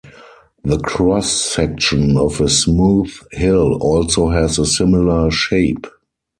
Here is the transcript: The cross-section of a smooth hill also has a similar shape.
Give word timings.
The 0.63 0.79
cross-section 0.79 2.17
of 2.17 2.41
a 2.41 2.49
smooth 2.49 3.13
hill 3.33 3.73
also 3.79 4.29
has 4.29 4.57
a 4.57 4.65
similar 4.65 5.29
shape. 5.29 5.85